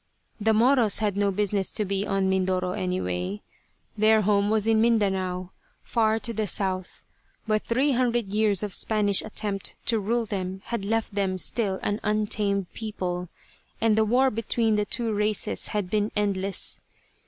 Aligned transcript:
The 0.39 0.51
Moros 0.51 0.97
had 0.97 1.15
no 1.15 1.29
business 1.29 1.69
to 1.73 1.85
be 1.85 2.07
on 2.07 2.27
Mindoro, 2.27 2.71
anyway. 2.71 3.43
Their 3.95 4.23
home 4.23 4.49
was 4.49 4.65
in 4.65 4.81
Mindanao, 4.81 5.51
far 5.83 6.17
to 6.17 6.33
the 6.33 6.47
south, 6.47 7.03
but 7.47 7.61
three 7.61 7.91
hundred 7.91 8.33
years 8.33 8.63
of 8.63 8.73
Spanish 8.73 9.21
attempt 9.21 9.75
to 9.85 9.99
rule 9.99 10.25
them 10.25 10.63
had 10.65 10.83
left 10.85 11.13
them 11.13 11.37
still 11.37 11.79
an 11.83 11.99
untamed 12.01 12.73
people, 12.73 13.29
and 13.79 13.95
the 13.95 14.03
war 14.03 14.31
between 14.31 14.75
the 14.75 14.85
two 14.85 15.13
races 15.13 15.67
had 15.67 15.91
been 15.91 16.11
endless. 16.15 16.81